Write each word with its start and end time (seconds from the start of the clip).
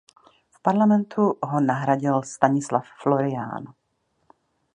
V 0.55 0.61
parlamentu 0.61 1.37
ho 1.43 1.59
nahradil 1.61 2.23
Stanislav 2.23 2.85
Florián. 3.01 3.73